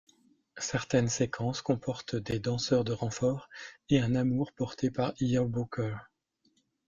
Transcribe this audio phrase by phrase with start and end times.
[0.57, 3.49] Certaines séquences comportent des danseurs de renfort
[3.91, 5.95] et un amour porté par Eyal Booker.